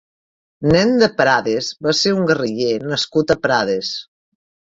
Nen 0.75 0.93
de 1.03 1.09
Prades 1.19 1.67
va 1.89 1.93
ser 1.99 2.15
un 2.21 2.25
guerriller 2.33 2.71
nascut 2.87 3.37
a 3.37 3.37
Prades. 3.45 3.93